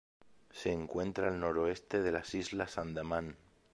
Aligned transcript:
Se 0.49 0.71
encuentra 0.73 1.27
al 1.27 1.39
noroeste 1.39 2.01
de 2.01 2.11
las 2.11 2.33
Islas 2.33 2.79
Andamán. 2.79 3.35